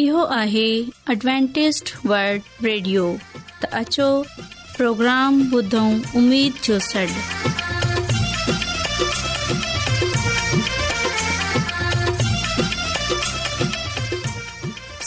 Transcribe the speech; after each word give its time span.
इहो 0.00 0.22
आहे 0.34 0.66
Adventist 1.12 1.88
world 2.10 2.42
radio 2.66 3.04
त 3.62 3.70
अचो 3.78 4.08
प्रोग्राम 4.76 5.40
ॿुधऊं 5.54 5.94
उमेद 6.20 6.60
जो 6.66 6.78
सॾु 6.88 7.06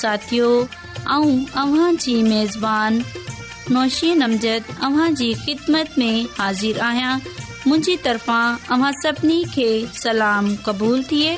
साथियो 0.02 0.50
ऐं 0.64 1.32
अव्हांजी 1.64 2.18
मेज़बानी 2.24 3.72
नौशी 3.80 4.14
नमज़दवां 4.24 5.10
जी 5.22 5.34
ख़िदमत 5.46 5.98
में 6.04 6.14
हाज़िर 6.42 6.80
आहियां 6.90 7.16
मुंहिंजी 7.18 7.96
तरफ़ां 8.10 8.46
अव्हां 8.78 8.92
सभिनी 9.06 9.44
खे 9.56 9.70
सलाम 10.04 10.56
क़बूल 10.68 11.04
थिए 11.14 11.38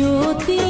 ज्योति 0.00 0.69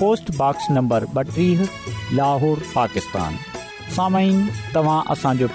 पोसी 0.00 1.46
लाहौर 2.18 2.62
तव्हांजो 4.74 5.46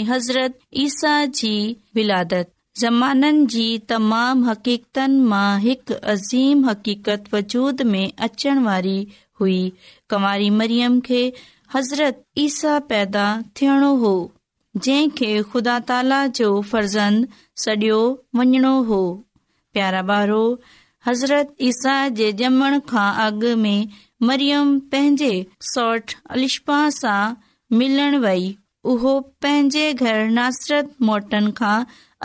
हज़रत 0.09 0.57
ईसा 0.83 1.13
जी 1.39 1.55
बिलादत 1.95 2.51
ज़माननि 2.79 3.45
जी 3.55 3.67
तमाम 3.89 4.43
हक़ीक़तनि 4.49 5.19
मां 5.33 5.49
हिकु 5.65 5.93
अज़ीम 6.13 6.65
हक़ीक़त 6.69 7.33
वजूद 7.33 7.81
में 7.93 8.07
अचण 8.29 8.59
वारी 8.65 8.97
हुई 9.39 9.59
कुंवारी 10.09 10.49
मरियम 10.61 10.99
खे 11.09 11.21
हज़रत 11.75 12.23
ईसा 12.47 12.77
पैदा 12.91 13.27
थियणो 13.59 13.93
हो 14.05 14.13
जंहिंखे 14.83 15.27
ख़ुदा 15.51 15.73
ताला 15.89 16.15
जो 16.37 16.47
फर्ज़ंद 16.71 17.27
सडि॒यो 17.63 17.99
मञणो 18.39 18.71
हो 18.89 18.97
प्यारा 19.73 20.01
बारो 20.11 20.39
हज़रत 21.07 21.53
ईसा 21.69 21.93
जे 22.19 22.31
ॼमण 22.47 22.79
खां 22.89 23.05
अॻु 23.25 23.55
में 23.63 23.87
मरियम 24.29 24.77
पंहिंजे 24.95 25.29
सौठ 25.71 26.15
अलिश्माह 26.37 26.89
सां 26.97 27.21
मिलण 27.81 28.17
वेई 28.25 28.51
उहो 28.95 29.13
पंहिंजे 29.45 29.85
घर 29.93 30.23
नासिरत 30.39 30.89
मौटन 31.11 31.49
खां 31.61 31.77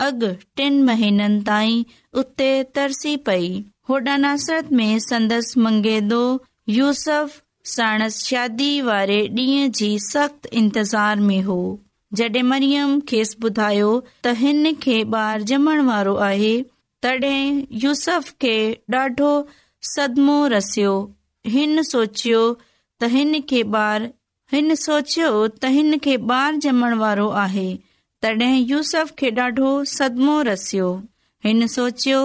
अॻु 0.07 0.31
टिन 0.57 0.83
महीननि 0.89 1.41
ताईं 1.51 1.83
उते 2.23 2.51
तरसी 2.77 3.15
पेई 3.29 3.47
होॾा 3.89 4.17
नासिरत 4.27 4.71
में 4.81 4.97
संदसि 5.07 5.59
मंगेदो 5.59 6.23
यूसफ 6.79 7.39
साणस 7.75 8.19
शादी 8.27 8.71
वारे 8.91 9.21
ॾींहं 9.39 9.71
जी 9.81 9.93
सख़्त 10.09 10.45
इंतज़ार 10.61 11.19
में 11.31 11.41
हो 11.51 11.61
जॾहिं 12.19 12.43
मरियम 12.47 12.93
खेसि 13.09 13.35
ॿुधायो 13.47 13.91
त 13.99 14.35
हिन 14.41 14.71
खे 14.85 14.95
ॿार 15.17 15.43
ॼमण 15.51 15.79
वारो 15.89 16.15
आहे 16.29 16.49
तॾहिं 17.05 17.59
यूसफ 17.83 18.29
खे 18.45 18.55
ॾाढो 18.95 19.29
सदमो 19.93 20.35
रसियो 20.53 20.95
हिन 21.53 21.81
सोचियो 21.91 22.41
त 23.03 23.09
हिन 23.13 23.39
खे 23.51 23.61
ॿार 23.77 24.09
हिन 24.55 24.75
सोचियो 24.83 25.29
त 25.47 25.71
हिन 25.77 25.97
खे 26.07 26.17
ॿार 26.33 26.59
ॼमण 26.65 26.97
वारो 27.03 27.29
आहे 27.45 27.67
तॾहिं 28.25 28.57
यूसफ 28.73 29.13
खे 29.23 29.29
ॾाढो 29.39 29.73
सदमो 29.93 30.35
रसियो 30.51 30.91
हिन 31.47 31.67
सोचियो 31.77 32.19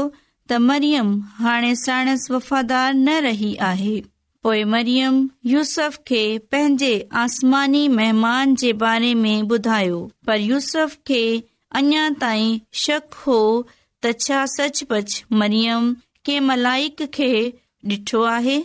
त 0.50 0.62
मरियम 0.70 1.16
हाणे 1.46 1.74
साइण 1.86 2.14
वफ़ादार 2.30 2.92
न 2.94 3.18
रही 3.30 3.54
आहे 3.70 3.96
पोएं 4.46 4.64
मरियम 4.72 5.14
यूसफ 5.52 5.96
खे 6.06 6.18
पंहिंजे 6.52 6.90
आसमानी 7.22 7.80
महिमान 7.94 8.54
जे 8.62 8.72
बारे 8.82 9.12
ॿुधायो 9.54 9.96
पर 10.26 10.40
यूसफ 10.40 10.94
खे 11.06 11.22
अञा 11.80 12.04
शक 12.84 13.14
हो 13.24 13.38
त 14.02 14.12
छा 14.26 14.44
सचपच 14.54 15.16
मरियम 15.42 15.92
खे 16.36 17.28
डि॒ठो 17.92 18.22
आहे 18.36 18.58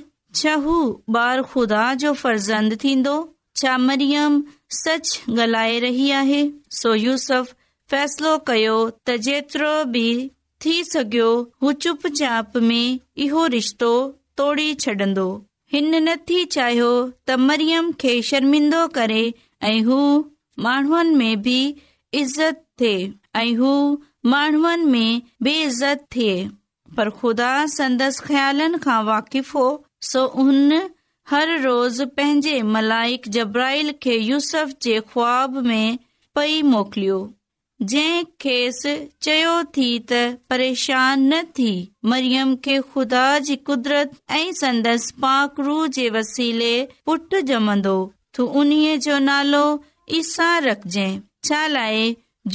फर्ज़ंद 2.21 2.77
थींदो 2.83 3.15
छा 3.61 3.77
मरियम 3.89 4.41
सच 4.85 5.13
गलाए 5.41 5.77
रही 5.89 6.09
आहे 6.23 6.43
सो 6.81 6.93
यूसफ 7.09 7.53
फ़ैसिलो 7.91 8.37
कयो 8.51 8.77
त 8.89 9.21
जेतिरो 9.29 9.73
बि 9.97 10.05
थी 10.65 10.77
सघियो 10.95 11.29
हू 11.63 11.71
चुप 11.87 12.07
चाप 12.21 12.57
में 12.71 12.83
इहो 13.27 13.47
रिश्तो 13.61 13.93
तोड़े 14.43 14.73
छॾंदो 14.85 15.31
हिन 15.73 15.93
नथी 16.09 16.39
चाहियो 16.53 16.87
त 16.93 17.35
मरियम 17.49 17.91
खे 18.03 18.13
शर्मिंदो 18.29 18.79
करे 18.97 19.19
ऐं 19.69 19.77
हू 19.89 19.99
माण्हुनि 20.65 21.15
में 21.19 21.41
बि 21.45 21.53
इज़त 22.23 22.59
थे 22.81 22.89
ऐं 23.43 23.53
हू 23.61 23.69
माण्हुनि 24.33 24.89
में 24.95 25.21
बेइज़त 25.47 26.03
थे 26.15 26.27
पर 26.97 27.09
ख़ुदा 27.21 27.51
संदसि 27.77 28.23
ख़्यालनि 28.25 28.83
खां 28.87 28.99
वाक़िफ़ 29.11 29.53
हो 29.57 29.67
सो 30.11 30.25
हुन 30.37 30.79
हर 31.35 31.57
रोज़ 31.67 32.03
पंहिंजे 32.19 32.61
मलाइक 32.75 33.29
जब्राइल 33.39 33.91
खे 34.07 34.17
यूसफ 34.31 34.75
जे 34.87 34.99
ख़्वाब 35.13 35.57
में 35.71 35.87
पई 36.39 36.61
मोकिलियो 36.73 37.21
सि 37.83 38.95
चयो 39.25 39.53
थी 39.75 39.85
त 40.09 40.13
परेशान 40.49 41.21
न 41.33 41.41
थी 41.57 41.69
मरियम 42.11 42.55
खे 42.67 42.77
उन्हीअ 48.59 48.97
जो 49.05 49.17
नालो 49.29 49.63
ईसा 50.17 50.49
रखज 50.65 50.95
छा 51.47 51.65
लाए 51.73 52.05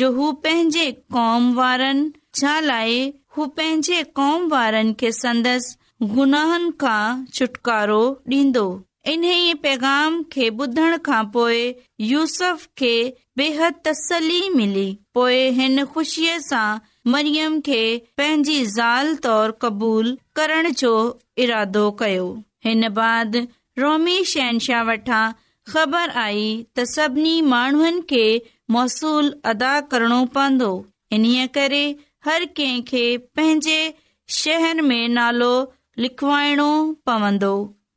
जो 0.02 0.10
हू 0.16 0.30
पंहिंजे 0.44 0.90
कॉम 1.12 1.52
वारनि 1.56 2.10
छा 2.40 2.58
लाए 2.60 2.96
हू 3.36 3.46
पंहिंजे 3.58 4.02
कॉम 4.20 4.48
वारनि 4.52 4.94
खे 5.00 5.12
संदसि 5.20 6.08
गुनाहनि 6.14 6.70
खां 6.84 7.04
छुटकारो 7.34 8.02
ॾीन्दो 8.34 8.64
इन्हीअ 9.12 9.54
पैगाम 9.62 10.14
खे 10.32 10.48
ॿुधण 10.60 10.96
खां 11.08 11.22
पोइ 11.34 11.58
यूसफ 12.10 12.66
खे 12.78 12.92
बेहद 13.38 13.74
तसली 13.88 14.38
मिली 14.54 14.86
पोइ 15.18 15.36
हिन 15.58 15.84
खु़शीअ 15.92 16.38
सां 16.46 16.64
मरियम 17.14 17.60
खे 17.68 17.82
पंहिंजी 18.20 18.56
ज़ाल 18.72 19.14
तौर 19.28 19.50
क़बूल 19.64 20.10
करण 20.40 20.70
जो 20.82 20.90
इरादो 21.44 21.84
कयो 22.02 22.24
हिन 22.68 22.88
बाद 22.98 23.36
रोमी 23.84 24.16
शहनशाह 24.32 24.82
वटां 24.90 25.22
ख़बर 25.74 26.16
आई 26.24 26.42
त 26.50 26.88
सभिनी 26.96 27.36
माण्हुनि 27.54 28.04
खे 28.14 28.26
मौसूल 28.78 29.32
अदा 29.54 29.72
करणो 29.94 30.18
पवंदो 30.36 30.72
इन्हीअ 31.18 31.46
करे 31.60 31.84
हर 32.30 32.48
कंहिंखे 32.58 33.06
पंहिंजे 33.38 33.78
शहर 34.42 34.86
में 34.92 35.02
नालो 35.20 35.54
लिखवाइणो 36.06 36.70
पवंदो 37.10 37.54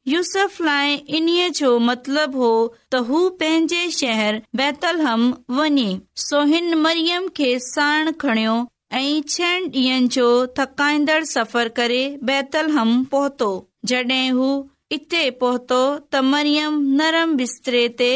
लाइ 0.07 0.93
इन्हीअ 1.17 1.49
जो 1.59 1.77
मतलबु 1.79 2.37
हो 2.43 2.51
त 2.91 2.95
हू 3.07 3.27
पंहिंजे 3.41 3.89
शहर 3.91 4.41
बैतलहम 4.55 5.23
हम 5.25 5.55
वञे 5.59 5.89
सोहिन 6.25 6.73
मरियम 6.85 7.27
खे 7.37 7.51
साण 7.67 8.11
खणियो 8.21 8.53
ऐं 8.91 9.21
छहनि 9.29 9.67
ॾींहनि 9.71 10.07
जो 10.15 10.27
थकाईंदड़ 10.59 11.23
सफ़र 11.31 11.67
करे 11.79 12.03
बैतलहम 12.29 13.03
पहुतो 13.11 13.49
हू 13.91 14.51
इते 14.91 15.29
पहुतो 15.43 15.81
त 16.13 16.21
मरियम 16.33 16.79
नरम 17.01 17.35
बिस्तरे 17.41 17.87
ते 18.01 18.11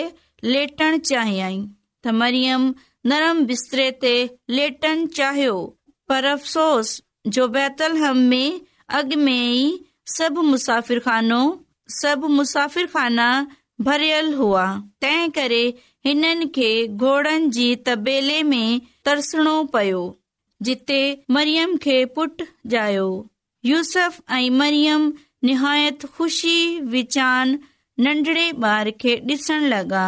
लेटण 0.53 0.97
चाहियई 1.11 1.59
त 2.05 2.15
मरियम 2.23 2.65
नरम 3.11 3.43
बिस्तरे 3.51 3.89
ते 4.05 4.13
लेटण 4.59 5.05
चाहियो 5.19 5.55
पर 6.09 6.25
अफ़सोस 6.35 6.95
जो 7.37 7.47
बैतलहम 7.57 8.17
में 8.33 8.61
अॻ 8.99 9.15
में 9.27 9.37
ई 9.43 9.67
सभु 10.17 10.41
मुसाफ़िर 10.51 10.99
खानो 11.09 11.41
सभु 11.91 12.27
मुसाफ़िर 12.29 12.85
खाना 12.93 13.27
भरियल 13.81 14.33
हुआ 14.33 14.65
तंहिं 15.01 15.29
करे 15.37 15.63
हिननि 16.05 16.45
खे 16.55 16.69
घोड़नि 16.87 17.49
जी 17.55 17.75
तबेले 17.85 18.41
में 18.43 18.81
तरसणो 19.05 19.63
पियो 19.73 20.03
जिते 20.63 21.01
मरियम 21.31 21.75
खे 21.83 22.03
पुट 22.15 22.41
जायो 22.73 23.07
यूसफ 23.65 24.19
ऐं 24.37 24.49
मरियम 24.59 25.11
निहायत 25.45 26.05
खुशी 26.17 26.57
विचान 26.95 27.57
नंढड़े 27.99 28.49
ॿार 28.63 28.89
खे 29.01 29.15
ॾिसण 29.29 29.63
लॻा 29.73 30.05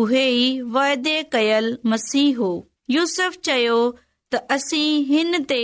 उहे 0.00 0.26
ई 0.34 0.60
वाइदे 0.76 1.22
कयल 1.32 1.76
मसीह 1.86 2.36
हो 2.38 2.50
यूसफ 2.90 3.36
चयो 3.44 3.78
त 4.34 4.46
असीं 4.58 4.90
हिन 5.08 5.42
ते 5.50 5.60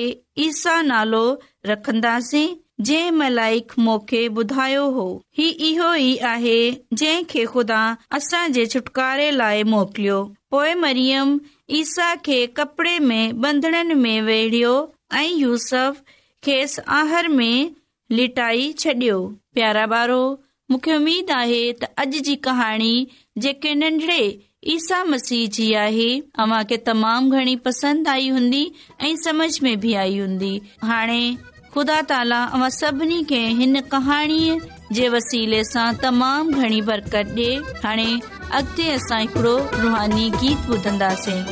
ईसा 0.46 0.80
नालो 0.90 1.24
रखंदासीं 1.66 2.48
मलाइक 2.80 3.72
मूंखे 3.78 4.26
ॿुधायो 4.36 4.84
हो 4.90 5.06
ही 5.38 5.48
इहो 5.70 5.92
ई 5.94 6.16
आहे 6.28 6.70
मोकिलियो 9.72 10.22
पोइ 10.50 10.74
मरियम 10.84 11.38
खे 12.26 12.46
कपड़े 12.58 12.98
में 12.98 13.32
छॾियो 18.78 19.20
प्यारा 19.54 19.84
ॿारो 19.96 20.20
मूंखे 20.70 20.96
उमेद 20.96 21.30
आहे 21.38 21.62
त 21.84 21.92
अॼ 21.98 22.04
जी 22.28 22.36
कहाणी 22.48 22.92
जेके 23.46 23.74
नंढड़े 23.84 24.22
ईसा 24.76 25.04
मसीह 25.14 25.46
जी 25.58 25.72
आहे 25.84 26.08
अमा 26.46 26.62
के 26.72 26.76
घणी 26.76 27.56
पसंदि 27.70 28.10
आई 28.10 28.28
हूंदी 28.40 28.64
ऐं 29.02 29.14
समझ 29.24 29.50
में 29.62 29.78
बि 29.80 29.94
आई 30.04 30.18
हूंदी 30.18 30.52
हाणे 30.84 31.22
ख़ुदा 31.74 32.00
ताला 32.08 32.42
अव 32.56 32.68
सभिनी 32.78 33.22
खे 33.30 33.38
हिन 33.60 33.80
कहाणीअ 33.94 34.56
जे 34.98 35.08
वसीले 35.14 35.62
सां 35.70 35.88
तमाम 36.04 36.52
घणी 36.60 36.80
बरकत 36.90 37.32
डि॒ 37.40 37.80
हाणे 37.88 38.08
अगि॒ 38.60 38.92
असां 39.00 39.20
हिकिड़ो 39.26 39.56
रुहानी 39.80 40.28
गीत 40.42 40.68
ॿुधंदासीं 40.76 41.42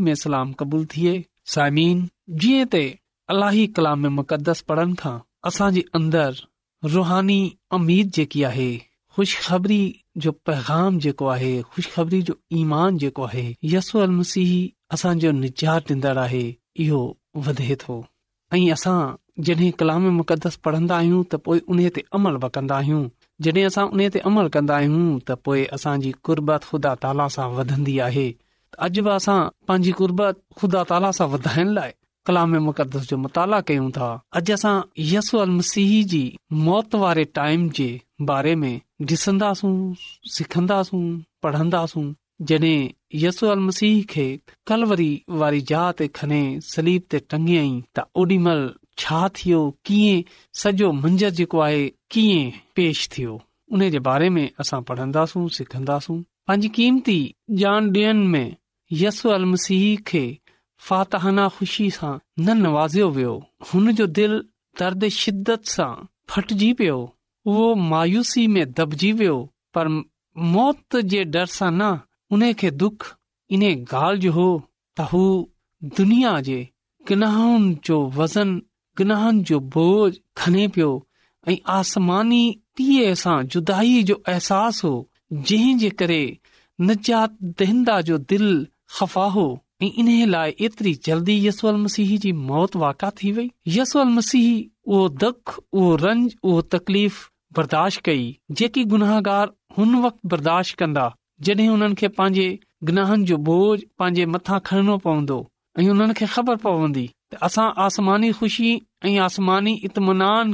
में 0.00 0.16
सलाम 0.22 0.48
क़बूल 0.62 0.82
थिए 0.96 1.94
जी 2.44 2.50
अलाही 3.34 3.66
कलामस 3.78 4.60
पढ़नि 4.72 4.94
खां 5.04 5.16
असां 5.50 5.68
जे 5.78 5.82
अंदर 6.00 6.30
रुहानी 6.96 7.40
अमीद 7.78 8.06
जेकी 8.20 8.40
आहे 8.50 8.70
ख़ुश 9.16 9.30
खबरी 9.46 9.80
जो 10.26 10.30
पैगाम 10.48 10.92
जेको 11.06 11.24
आहे 11.36 11.54
ख़ुश 11.72 11.84
ख़बरी 11.94 12.20
जो 12.28 12.34
ईमान 12.60 12.90
जेको 13.04 13.22
आहे 13.30 13.46
यसो 13.76 13.94
अलमसी 14.08 14.44
असांजो 14.96 15.30
निजात 15.40 15.84
आहे 16.16 16.46
इहो 16.82 17.00
वधे 17.46 17.74
थो 17.82 17.94
ऐं 18.54 18.60
असां 18.72 18.98
जॾहिं 19.46 19.70
कलाम 19.80 20.04
मुक़दस 20.20 20.56
पढ़ंदा 20.66 20.96
आहियूं 21.02 21.22
त 21.32 21.38
पोइ 21.46 21.60
उन 21.74 21.80
ते 21.96 22.02
अमल 22.18 22.36
बि 22.44 22.48
कंदा 22.56 22.76
आहियूं 22.82 23.02
जॾहिं 23.46 23.64
असां 23.70 23.84
उन 23.94 24.00
ते 24.14 24.22
अमल 24.30 24.48
कंदा 24.56 24.76
आहियूं 24.80 25.06
त 25.28 25.36
पोइ 25.48 25.64
असांजी 25.76 26.12
कुर्बत 26.28 26.66
ख़ुदा 26.70 26.92
ताला 27.04 27.26
सां 27.36 27.48
वधंदी 27.58 27.94
आहे 28.08 28.26
अॼु 28.86 29.02
बि 29.08 29.12
असां 29.18 29.38
पंहिंजी 29.68 29.92
कुर्बत 30.00 30.40
ख़ुदा 30.60 30.82
ताला 30.92 31.10
सां 31.18 31.28
वधाइण 31.34 31.68
लाइ 31.78 31.90
कलाम 32.28 32.56
मुक़दस 32.68 33.08
जो 33.10 33.16
मुताला 33.26 33.60
कयूं 33.68 33.88
था 33.98 34.08
अॼु 34.40 34.54
असां 34.58 34.74
यसू 35.12 35.42
अल 35.44 35.50
मसीह 35.60 35.92
जी 36.14 36.22
मौत 36.68 36.98
वारे 37.04 37.24
टाइम 37.40 37.68
जे 37.80 37.90
बारे 38.32 38.54
में 38.64 38.74
ॾिसंदासूं 39.16 39.70
सिखंदासूं 40.38 41.04
पढ़ंदासूं 41.44 42.02
जॾहिं 42.48 42.88
यसू 43.22 43.46
अल 43.54 43.58
मसीह 43.68 44.02
खे 44.12 44.24
कलवरी 44.70 45.10
वारी 45.40 45.60
जहा 45.70 45.90
ते 45.98 46.06
खणी 46.18 46.38
सलीब 46.72 47.02
ते 47.12 47.18
टंगियईं 47.32 47.72
त 47.96 48.04
ओॾी 48.22 48.38
महिल 48.46 48.62
छा 49.02 49.18
थियो 49.38 49.58
कीअं 49.88 50.22
सॼो 50.62 50.90
मंझर 51.02 51.30
जेको 51.40 51.58
आहे 51.66 51.82
कीअं 52.14 52.44
पेश 52.76 53.08
थियो 53.16 53.34
उन 53.72 53.88
जे 53.94 53.98
बारे 54.08 54.28
में 54.36 54.44
असां 54.60 54.80
पढ़ंदासूं 54.92 55.46
सिखंदासूं 55.58 56.20
क़ीमती 56.76 57.18
जान 57.62 57.90
ॾियण 57.96 58.22
में 58.32 58.50
यसु 59.02 59.28
अल 59.36 59.44
मसीह 59.52 59.84
खे 60.08 60.22
फातहाना 60.86 61.46
ख़ुशी 61.56 61.90
सां 61.96 62.16
न 62.44 62.56
नवाज़ियो 62.66 63.08
वियो 63.16 63.34
हुन 63.72 63.92
जो 64.00 64.06
दिल 64.18 64.32
दर्द 64.80 65.08
शिद्दत 65.22 65.64
सां 65.76 65.92
फटिजी 66.30 66.72
पियो 66.80 66.96
उहो 67.50 67.66
मायूसी 67.92 68.46
में 68.56 68.64
दॿिजी 68.80 69.10
वियो 69.20 69.36
पर 69.76 69.88
मौत 70.56 70.96
जे 71.14 71.22
डर 71.36 71.46
सां 71.58 71.70
न 71.72 71.92
उन 72.34 72.52
खे 72.60 72.70
दुख 72.80 73.06
इन 73.56 73.62
ॻाल्हि 73.92 74.20
जो 74.24 74.32
हो 74.32 74.44
त 74.96 75.06
हू 75.12 75.22
दुनिया 76.00 76.32
जे 76.48 76.56
गनाहनि 77.10 77.70
जो 77.88 77.98
वज़न 78.16 78.60
गनाहनि 79.00 79.42
जो 79.50 79.58
बोझ 79.76 80.10
खने 80.42 80.66
पियो 80.76 80.90
ऐं 81.52 81.56
आसमानी 81.78 82.42
सां 83.22 83.36
जुदाई 83.54 84.02
जो 84.10 84.14
अहसास 84.32 84.82
हो 84.84 84.90
जंहिं 85.48 85.74
जे 85.82 85.88
करे 86.02 86.20
जात 86.90 87.62
जो 88.10 88.18
दिल 88.32 88.46
ख़फ़ा 88.98 89.24
हो 89.36 89.44
ऐं 89.86 89.90
इन 90.02 90.08
लाइ 90.34 90.54
एतिरी 90.68 90.92
जल्दी 91.08 91.36
यसूल 91.46 91.76
मसीह 91.82 92.16
जी 92.24 92.32
मौत 92.52 92.76
वाका 92.84 93.10
थी 93.22 93.32
वई 93.40 93.50
यसूल 93.78 94.08
मसीह 94.18 94.50
उहो 94.52 95.06
दुख 95.24 95.58
उहो 95.60 95.94
रंज 96.08 96.34
उहो 96.44 96.60
तकलीफ़ 96.76 97.20
बर्दाश्त 97.58 98.02
कई 98.10 98.24
जेकी 98.62 98.84
गुनाहगार 98.94 99.54
हुन 99.78 100.02
वक़्तु 100.06 100.28
बर्दाश्त 100.36 100.78
कंदा 100.84 101.10
जॾहिं 101.46 101.68
हुननि 101.68 101.94
खे 102.00 102.08
पंहिंजे 102.18 102.48
गनहनि 102.86 103.24
जो 103.28 103.36
बोझ 103.46 103.78
पांजे 103.98 104.24
मथां 104.32 104.58
खणणो 104.66 104.96
पवंदो 105.06 105.36
ऐं 105.78 105.84
हुननि 105.88 106.14
खे 106.18 106.26
ख़बर 106.34 106.56
पवंदी 106.66 107.06
त 107.32 107.40
असां 107.46 107.66
आसमानी 107.84 108.30
ख़ुशी 108.38 108.70
ऐं 109.06 109.16
आसमानी 109.26 109.72
इतमान 109.88 110.52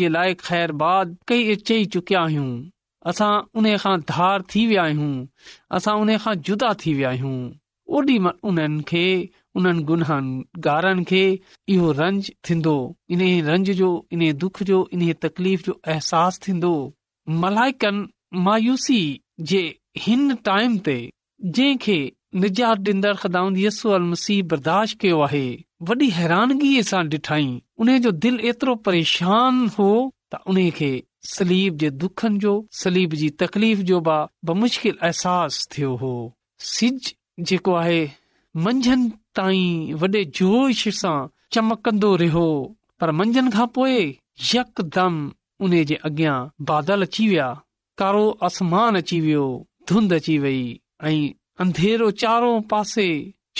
जे 0.00 0.08
लाइ 0.16 0.34
ख़ैर 0.46 0.72
बाद 0.82 1.16
चई 1.68 1.84
चुकिया 1.94 2.20
आहियूं 2.26 2.48
असां 3.10 3.32
उन 3.60 3.66
खां 3.82 3.96
धार 4.12 4.42
थी 4.54 4.66
वया 4.72 4.84
आहियूं 4.84 5.12
असां 5.78 5.96
उन 6.04 6.16
खां 6.24 6.34
जुदा 6.50 6.72
थी 6.84 6.94
वया 7.00 7.10
आहियूं 7.12 7.36
ओॾी 7.98 8.18
महिल 8.26 8.48
उन्हनि 8.48 8.82
खे 8.88 9.04
उन्हनि 9.60 9.82
गुनहनि 9.90 10.44
गारनि 10.68 11.04
खे 11.12 11.22
इहो 11.76 11.92
रंज 12.00 12.32
थींदो 12.48 12.74
इन 13.14 13.22
रंज 13.50 13.70
जो 13.82 13.90
इन 14.16 14.22
दुख 14.44 14.62
जो 14.72 14.78
इन 14.98 15.02
तकलीफ़ 15.26 15.64
जो 15.70 15.80
अहसास 15.94 16.38
थींदो 16.46 16.74
मायूसी 18.46 19.00
जे 19.48 19.60
हिन 19.98 20.34
टाइम 20.46 20.76
ते 20.86 20.94
जंहिंखे 21.44 21.98
निजात 22.42 22.88
ॾींदड़ 22.88 23.58
यसू 23.58 23.90
अल 23.98 24.02
मसीह 24.12 24.42
बर्दाश्त 24.50 24.98
कयो 25.00 25.20
आहे 25.26 25.44
वॾी 25.90 26.08
हैरानगीअ 26.16 26.82
सां 26.90 27.02
डि॒ठई 27.14 27.46
उन 27.84 27.96
जो 28.06 28.10
दिल 28.24 28.40
एतिरो 28.52 28.74
परेशान 28.88 29.60
हो 29.78 29.88
त 30.34 30.40
उन 30.54 30.58
खे 30.80 30.90
सलीब 31.30 31.76
जे 31.84 31.90
दुखनि 32.02 32.38
जो 32.44 32.52
सलीब 32.82 33.14
जी 33.22 33.28
तकलीफ़ 33.44 33.80
जो 33.92 34.00
बि 34.10 34.18
बमुश्किल 34.50 34.96
अहसास 35.10 35.66
थियो 35.76 35.94
हो 36.04 36.12
सिज 36.72 37.12
जेको 37.52 37.74
आहे 37.82 37.98
मंझंदि 38.66 39.10
ताईं 39.40 39.94
वॾे 40.04 40.24
जोश 40.40 40.86
सां 41.00 41.16
चमकंदो 41.56 42.14
रहियो 42.24 42.46
पर 43.00 43.10
मंझंदि 43.22 43.50
खां 43.56 43.66
पोइ 43.80 44.00
यकदम 44.54 45.20
उन 45.66 45.82
जे 45.92 46.00
अॻियां 46.10 46.38
बादल 46.72 47.08
अची 47.10 47.28
विया 47.28 47.48
कारो 48.00 48.24
आसमान 48.46 48.96
अची 49.02 49.20
वियो 49.20 49.44
धुंध 49.88 50.12
अची 50.14 50.36
वई 50.44 50.60
ऐं 51.08 51.18
अंधेरो 51.64 52.10
चारो 52.22 52.52
पासे 52.70 53.06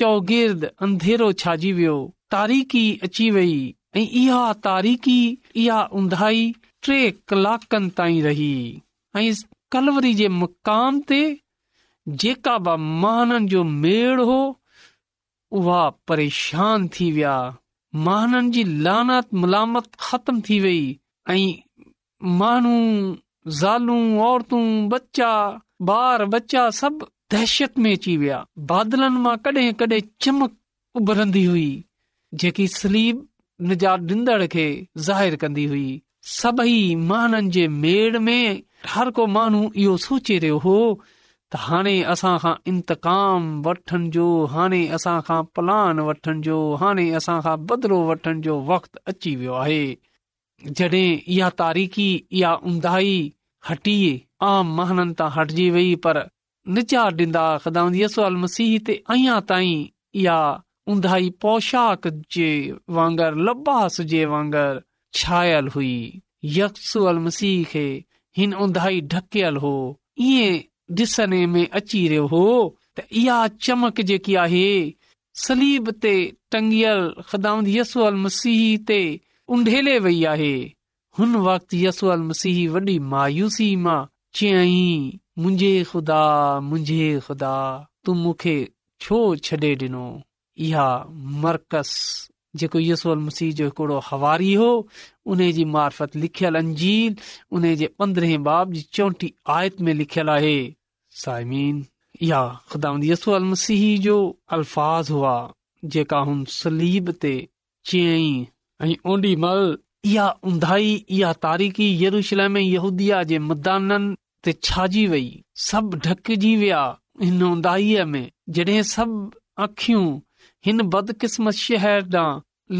चौगिर्द 0.00 0.64
अंधेरो 0.86 1.30
छाजी 1.42 1.72
वियो 1.78 1.96
तारीख़ी 2.36 2.84
अची 3.08 3.30
वई 3.36 3.52
ऐं 3.96 4.04
इहा 4.06 4.16
इहा 4.22 4.52
तारीख़ी 4.68 5.18
उंधाई 5.98 6.40
टे 6.86 6.98
कलाकनि 7.28 7.90
ताईं 7.98 8.22
रही 8.28 8.52
ऐं 9.16 9.28
कलवरी 9.74 10.14
जे 10.20 10.28
मुक़ाम 10.40 11.00
ते 11.08 11.20
जेका 12.22 12.56
बि 12.66 12.76
महाननि 13.02 13.46
जो 13.54 13.62
मेड़ 13.82 14.20
हो 14.30 14.40
उहा 15.58 15.82
परेशान 16.08 16.88
थी 16.94 17.10
विया 17.16 17.36
महाननि 18.08 18.50
जी 18.56 18.64
लानत 18.88 19.34
मुलामत 19.42 19.90
ख़तम 20.10 20.40
थी 20.48 20.60
वई 20.66 20.80
ऐं 21.34 21.46
माण्हू 22.40 22.76
बचा 23.46 25.30
बचा 25.80 26.68
सभु 26.78 27.06
दहशत 27.32 27.78
में 27.78 27.92
अची 27.92 28.16
विया 28.16 28.44
में 38.18 38.62
हर 38.88 39.10
को 39.10 39.26
माण्हू 39.26 39.70
इहो 39.76 39.96
सोचे 39.96 40.38
रहियो 40.38 40.58
हो 40.58 40.76
त 41.52 41.56
हाणे 41.58 41.96
असां 42.12 42.36
खां 42.42 42.54
इंतकाम 42.72 43.44
वठण 43.64 44.08
जो 44.16 44.26
हाणे 44.52 44.86
असां 44.98 45.18
खां 45.26 45.42
प्लान 45.54 45.98
वठण 46.08 46.40
जो 46.42 46.58
हाणे 46.80 47.08
असां 47.20 47.40
खां 47.44 47.56
बदिलो 47.68 47.98
वठण 48.08 48.40
जो 48.40 48.60
वक़्तु 48.72 49.00
अची 49.12 49.34
वियो 49.36 49.54
आहे 49.64 49.82
तारीख़ी 50.68 52.10
हटजी 53.68 55.66
वई 55.74 55.92
पर 56.06 56.18
वांगर 62.96 63.44
लबास 63.48 64.00
छायल 65.14 65.72
हुई 65.76 65.94
यक्स 66.58 66.92
अल 67.10 67.18
मसीह 67.28 67.70
खे 67.70 67.86
हिन 68.36 68.50
उंदाई 68.66 68.98
ढकल 69.14 69.54
हो 69.66 69.74
इह 70.32 70.38
ॾिसने 70.98 71.36
में 71.54 71.66
अची 71.80 71.98
रहियो 72.12 72.22
हो 72.30 72.40
त 72.98 73.02
इहा 73.22 73.34
चमक 73.66 73.96
जेकी 74.12 74.34
आहे 74.44 74.70
सलीब 75.42 75.84
ते 76.04 76.14
टंगियल 76.54 77.02
खदाम 77.28 77.58
यस 77.74 77.92
अल 78.06 78.14
मसीह 78.26 78.62
ते 78.88 78.98
वई 79.50 80.22
आहे 80.30 80.52
हुन 81.18 81.34
वक़्तु 81.46 82.06
मुंहिंजे 85.38 85.82
ख़ुदा 85.90 87.48
तॾे 88.06 88.54
ॾिनो 89.74 90.02
मर्कज़ 91.44 91.92
जेको 92.60 92.80
यसी 92.80 93.50
हवारी 94.10 94.52
होत 94.62 96.16
लिखियल 96.24 96.56
उन 97.52 97.74
जे 97.82 97.86
पंद्रहें 97.98 98.42
बाब 98.44 98.72
जी 98.72 98.82
चोटी 98.98 99.32
आयत 99.56 99.80
में 99.88 99.92
लिखियल 99.94 100.28
आहे 100.36 100.56
साइमीन 101.24 101.84
यसो 103.10 103.32
अल 103.40 103.52
जो 104.08 104.16
अलफा 104.58 104.90
जेका 105.96 106.18
हुन 106.30 106.44
सलीब 106.60 107.10
ते 107.20 107.34
चयई 107.90 108.34
ऐं 108.82 108.94
ओंडी 109.12 109.34
मल 109.42 109.76
इहा 110.10 110.28
उंधाही 110.50 110.94
इहा 111.16 111.32
तारीख़ 111.44 111.78
सभु 115.64 115.96
ढकजी 116.04 116.54
वया 116.56 116.80
हिन 117.22 117.60
धीअ 117.66 118.04
में 118.12 118.30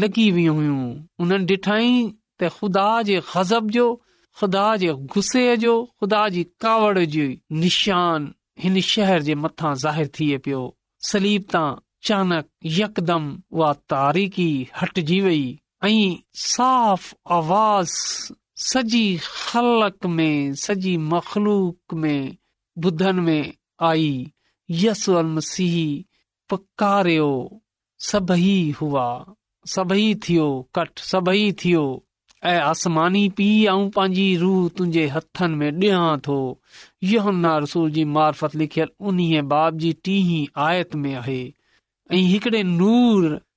लॻी 0.01 0.29
वयूं 0.31 0.55
हुयूं 0.55 0.93
हुननि 1.19 1.57
ख़ुदा 2.57 2.87
जे 3.09 3.19
ग़ज़ब 3.35 3.69
जो 3.77 3.85
ख़ुदा 4.39 4.65
जे 4.83 4.91
गुस्से 5.15 5.45
जो 5.65 5.73
ख़ुदा 5.85 6.27
जी 6.35 6.43
कावड़ 6.61 6.99
जो 7.13 7.27
निशान 7.63 8.33
हिन 8.63 8.79
शहर 8.91 9.21
जे 9.29 9.35
मथां 9.43 9.73
ज़ाहिर 9.83 10.07
थिए 10.19 10.37
पियो 10.47 10.63
सलीब 11.11 11.43
तां 11.51 11.69
अचणक 11.75 12.47
यकदम 12.79 13.27
उहा 13.53 13.71
तारीख़ी 13.93 14.49
हटजी 14.81 15.19
वई 15.27 15.43
साफ़ 15.83 17.03
सॼी 18.63 20.95
मखलूक 21.13 21.93
में 22.01 22.25
ॿुधी 26.53 27.15
हुआ 28.81 29.05
सभई 29.67 30.03
थियो 30.27 30.45
कट 30.75 30.99
सभई 31.07 31.51
थियो 31.63 31.81
ऐं 32.49 32.59
आसमानी 32.59 33.23
पीउ 33.37 33.77
ऐं 33.77 33.89
पंहिंजी 33.95 34.25
रूह 34.37 34.67
तुंहिंजे 34.77 35.01
हथनि 35.15 35.55
में 35.55 35.71
ॾियां 35.81 36.13
थो 36.27 36.37
यहनारसूल 37.13 37.91
जी 37.97 38.03
मार्फत 38.15 38.55
लिखियल 38.61 38.89
उन्हीअ 39.11 39.41
बाब 39.53 39.73
जी 39.83 39.91
टीह 40.05 40.29
आयत 40.67 40.89
में 41.03 41.13
आहे 41.15 41.41
ऐं 42.13 42.21
हिकड़े 42.27 42.61
नूर 42.77 43.21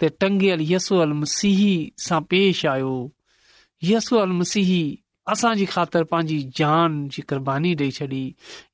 ते 0.00 0.08
टंगियल 0.22 0.60
यस 0.70 0.92
अल 1.04 1.12
मसीह 1.20 1.62
सां 2.06 2.20
पेश 2.32 2.64
आयो 2.72 2.94
यस 3.90 4.10
अल 4.24 4.36
मसीह 4.40 4.70
असांजी 5.32 5.64
ख़ातिर 5.72 6.04
पंहिंजी 6.12 6.36
जान 6.58 6.94
जी 7.14 7.22
क़ुर्बानी 7.30 7.72
ॾेई 7.80 7.90
छॾी 7.96 8.20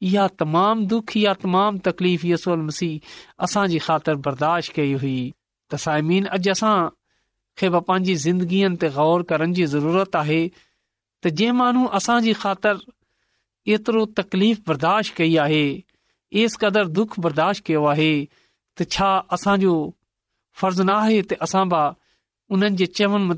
इहा 0.09 0.27
तमामु 0.43 0.85
दुख 0.91 1.15
इहा 1.21 1.33
तमामु 1.45 1.79
तकलीफ़ 1.89 2.27
यसो 2.33 2.53
अलसीह 2.57 3.15
असांजी 3.47 3.79
ख़ातिर 3.87 4.21
बर्दाश्त 4.27 4.75
कई 4.77 4.93
हुई 5.05 5.17
त 5.71 5.81
साइमीन 5.87 6.29
अॼु 6.37 6.53
असां 6.53 6.77
खे 7.61 7.71
बि 7.77 7.81
पंहिंजी 7.89 8.15
ज़िंदगीअ 8.27 8.71
ते 8.85 8.93
ग़ौर 8.99 9.27
करण 9.33 9.57
जी 9.61 9.67
ज़रूरत 9.75 10.21
आहे 10.21 10.39
त 10.53 11.35
जे 11.43 11.51
माण्हू 11.63 11.85
असांजी 12.01 12.37
ख़ातिर 12.45 12.87
एतिरो 13.79 14.05
तकलीफ़ 14.23 14.63
बर्दाश्त 14.71 15.17
कई 15.23 15.37
आहे 15.49 15.65
एस 16.45 16.57
क़दुरु 16.65 16.97
दुख 17.01 17.19
बर्दाश्त 17.27 17.67
कयो 17.73 17.85
आहे 17.97 18.13
त 18.31 18.91
छा 18.97 19.13
असांजो 19.39 19.77
फर्ज़ 20.61 20.83
न 20.83 20.91
आहे 21.03 21.21
त 21.23 21.35
असांन 21.43 22.75
जे 22.79 22.87
चवनि 22.97 23.35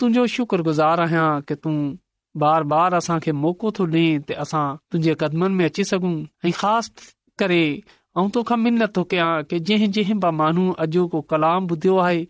तुंहिंजो 0.00 0.24
शुक्रगुज़ार 0.32 1.00
आहियां 1.04 1.30
कि 1.46 1.54
तूं 1.62 1.74
बार 2.40 2.62
बार 2.72 2.94
असांखे 2.94 3.32
मौको 3.44 3.70
थो 3.78 3.84
डे 3.94 4.02
त 4.28 4.32
असां 4.44 4.76
तुंहिंजे 4.86 5.14
कदमनि 5.22 5.54
में 5.60 5.64
अची 5.64 5.84
सघूं 5.90 6.12
ऐं 6.44 6.50
ख़ासि 6.58 7.08
करे 7.42 7.62
मिनत 8.66 8.90
थो 8.96 9.02
कयां 9.14 9.32
कि 9.50 9.58
जंहिं 9.70 9.90
जंहिं 9.96 10.18
ब 10.22 10.26
माण्हू 10.40 10.66
अॼु 10.86 11.06
को 11.14 11.20
कलाम 11.32 11.66
ॿुधियो 11.74 11.96
आहे 12.06 12.22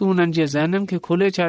तू 0.00 0.08
उन्हनि 0.10 0.32
जे 0.36 0.44
ज़हननि 0.50 0.86
खे 0.90 0.98
खोले 1.06 1.28
छॾ 1.36 1.46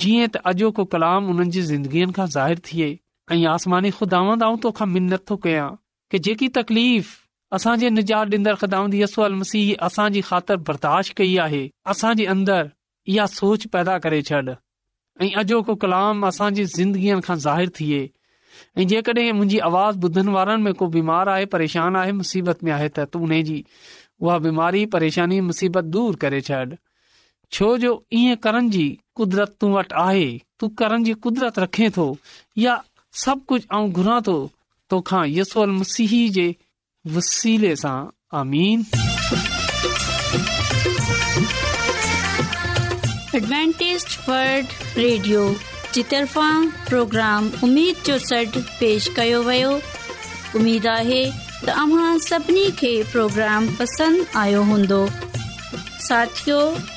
जीअं 0.00 0.28
त 0.28 0.36
अॼो 0.50 0.68
को 0.78 0.84
कलाम 0.94 1.28
उन्हनि 1.34 1.50
जी 1.56 1.62
ज़िंदगीअ 1.72 2.08
खां 2.18 2.26
ज़ाहिरु 2.34 2.64
थिए 2.68 2.88
ऐं 3.32 3.46
आसमानी 3.52 3.90
खुदावंदा 3.98 4.86
मिनत 4.96 5.24
थो 5.30 5.36
कयां 5.46 5.68
की 6.14 6.18
जेकी 6.28 6.48
तकलीफ़ 6.58 7.14
असांजे 7.58 7.90
निजात 7.96 8.34
ॾींदड़ 8.34 9.26
अल 9.28 9.38
मसीह 9.42 9.84
असांजी 9.88 10.20
ख़ातिर 10.30 10.56
बर्दाश्त 10.70 11.16
कई 11.20 11.36
आहे 11.46 11.62
असांजे 11.94 12.26
अंदरि 12.36 13.12
इहा 13.14 13.26
सोच 13.38 13.66
पैदा 13.76 13.98
करे 14.06 14.20
छॾ 14.30 14.40
ऐं 15.26 15.30
अॼो 15.42 15.60
को 15.68 15.74
कलाम 15.86 16.26
असांजी 16.30 16.64
ज़िंदगीअ 16.76 17.20
खां 17.28 17.36
ज़ाहिरु 17.48 17.74
थिए 17.78 18.02
ऐं 18.78 18.86
जेकॾहिं 18.92 19.32
मुंहिंजी 19.38 19.58
आवाज़ 19.70 20.00
ॿुधण 20.08 20.28
वारनि 20.38 20.62
में 20.66 20.72
को 20.82 20.86
बीमार 20.98 21.28
आहे 21.36 21.46
परेशान 21.56 21.96
आहे 22.02 22.12
मुसीबत 22.22 22.64
में 22.68 22.72
आहे 22.78 22.88
त 22.98 23.08
तूं 23.12 23.22
उन 23.30 23.40
जी 23.50 23.60
उहा 24.24 24.36
बीमारी 24.48 24.84
परेशानी 24.96 25.40
मुसीबत 25.52 25.88
दूरि 25.98 26.22
करे 26.26 26.40
छॾ 26.50 26.64
छो 27.52 27.76
जो 27.78 28.02
इएं 28.12 28.36
करण 28.42 28.68
जी 28.70 28.86
कुदरत 29.16 29.54
तूं 29.60 29.70
वटि 29.72 29.94
आहे 30.00 30.26
तूं 30.60 30.68
करण 30.78 31.04
जी 31.04 31.12
कुदरत 31.26 31.58
रखे 31.58 31.88
थो 31.96 32.06
या 32.58 32.82
सभु 33.24 33.40
कुझु 33.48 33.66
ऐं 33.76 33.90
घुरां 33.92 34.20
थो 34.26 34.36
तोखा 34.90 35.24
यसोल 35.28 35.70
मसीह 35.76 36.12
जे 36.36 36.48
वसीले 37.16 37.74
सां 37.82 37.96
आमीन 38.38 38.84
वर्ल्ड 44.28 44.68
रेडियो 44.98 45.42
जी 45.94 46.02
तरफ़ा 46.12 46.48
प्रोग्राम 46.88 47.50
उमेद 47.64 48.02
जो 48.06 48.16
सॾु 48.28 48.62
पेश 48.80 49.08
कयो 49.16 49.42
वियो 49.48 49.70
उमेद 50.60 50.86
आहे 50.94 51.22
त 51.30 51.68
अव्हां 51.84 52.18
सभिनी 52.28 52.66
खे 52.82 52.92
प्रोग्राम 53.12 53.68
पसंदि 53.80 54.26
आयो 54.44 54.62
हूंदो 54.72 55.00
साथियो 56.08 56.60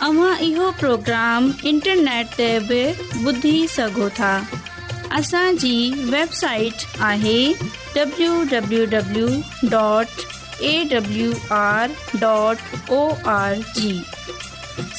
तव्हां 0.00 0.36
इहो 0.46 0.70
प्रोग्राम 0.80 1.44
इंटरनेट 1.68 2.32
ते 2.38 2.48
बि 2.70 2.80
ॿुधी 3.28 3.52
सघो 3.74 4.08
था 4.18 4.32
असांजी 5.18 5.76
वेबसाइट 6.14 6.84
आहे 7.08 7.36
W 7.94 8.44
W 8.50 9.26
dot 9.70 10.08
A 10.70 10.72
W 10.92 11.32
R 11.58 11.92
dot 12.20 12.90
O 12.92 13.08
R 13.36 13.54
G 13.78 13.92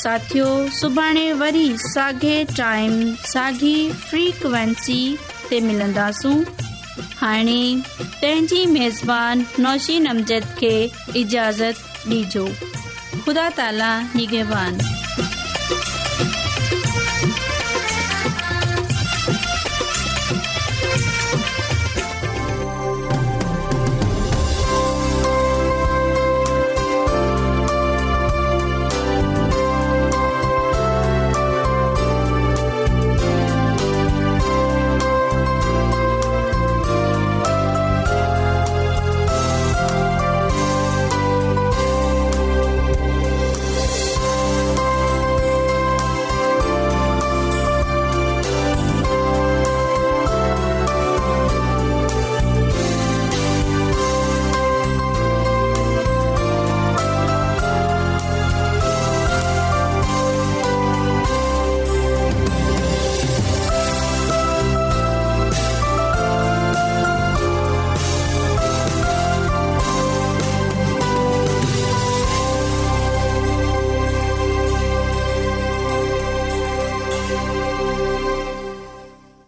साथियो 0.04 0.48
सुभाणे 0.80 1.32
वरी 1.44 1.68
साॻे 1.84 2.36
टाइम 2.58 3.00
साॻी 3.34 3.76
फ्रीक्वेंसी 4.10 5.00
ते 5.50 5.60
मिलंदासूं 5.70 6.40
हाणे 7.20 7.62
पंहिंजी 8.02 8.66
मेज़बान 8.78 9.46
नौशी 9.60 10.00
नमज़द 10.10 10.48
खे 10.60 10.74
इजाज़त 11.22 11.86
ॾिजो 12.10 12.48
خدا 13.28 13.50
تعالی 13.58 14.06
निगेवान 14.16 15.07